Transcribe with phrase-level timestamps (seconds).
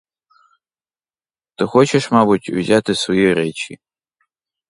[1.55, 3.79] Ти хочеш, мабуть, узяти свої речі?